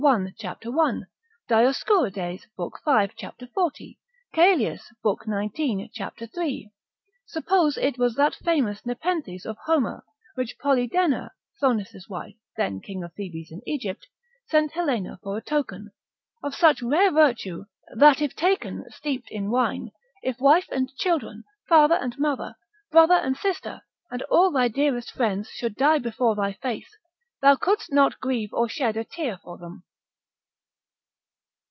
[0.01, 0.33] 1.
[0.39, 0.65] cap.
[0.65, 1.05] 1.
[1.47, 2.73] Dioscorides, lib.
[2.83, 3.15] 5.
[3.15, 3.39] cap.
[3.53, 3.99] 40.
[4.33, 5.17] Caelius, lib.
[5.27, 5.91] 19.
[5.93, 6.25] c.
[6.25, 6.71] 3.
[7.27, 10.03] suppose it was that famous Nepenthes of Homer,
[10.33, 11.29] which Polydaenna,
[11.61, 14.07] Thonis's wife (then king of Thebes in Egypt),
[14.47, 15.91] sent Helena for a token,
[16.41, 17.65] of such rare virtue,
[17.95, 19.91] that if taken steeped in wine,
[20.23, 22.55] if wife and children, father and mother,
[22.89, 26.97] brother and sister, and all thy dearest friends should die before thy face,
[27.43, 29.83] thou couldst not grieve or shed a tear for them.